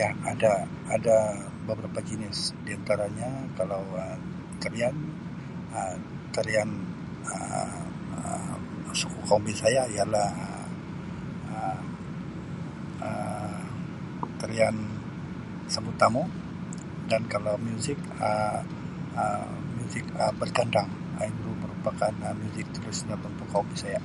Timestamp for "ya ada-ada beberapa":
0.00-2.00